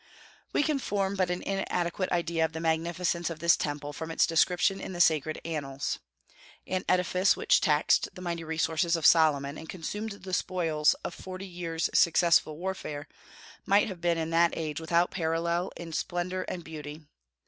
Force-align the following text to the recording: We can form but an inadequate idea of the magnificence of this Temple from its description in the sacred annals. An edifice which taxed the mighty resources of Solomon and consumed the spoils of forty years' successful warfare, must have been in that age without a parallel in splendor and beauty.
We 0.51 0.63
can 0.63 0.79
form 0.79 1.15
but 1.15 1.29
an 1.29 1.43
inadequate 1.43 2.11
idea 2.11 2.43
of 2.43 2.53
the 2.53 2.59
magnificence 2.59 3.29
of 3.29 3.37
this 3.37 3.55
Temple 3.55 3.93
from 3.93 4.09
its 4.09 4.25
description 4.25 4.81
in 4.81 4.93
the 4.93 4.99
sacred 4.99 5.39
annals. 5.45 5.99
An 6.65 6.83
edifice 6.89 7.37
which 7.37 7.61
taxed 7.61 8.09
the 8.15 8.21
mighty 8.23 8.43
resources 8.43 8.95
of 8.95 9.05
Solomon 9.05 9.59
and 9.59 9.69
consumed 9.69 10.13
the 10.23 10.33
spoils 10.33 10.95
of 11.05 11.13
forty 11.13 11.45
years' 11.45 11.91
successful 11.93 12.57
warfare, 12.57 13.07
must 13.67 13.85
have 13.85 14.01
been 14.01 14.17
in 14.17 14.31
that 14.31 14.57
age 14.57 14.79
without 14.81 15.09
a 15.09 15.11
parallel 15.11 15.71
in 15.77 15.93
splendor 15.93 16.41
and 16.47 16.63
beauty. 16.63 17.05